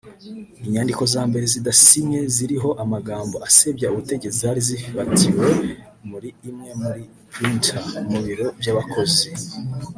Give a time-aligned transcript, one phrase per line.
[0.67, 5.47] Inyandiko za mbere zidasinye ziriho amagambo asebya ubutetsi zari zafatiwe
[6.09, 7.01] muri imwe muri
[7.33, 7.77] ‘Printer’
[8.11, 9.27] mu biro by’abakozi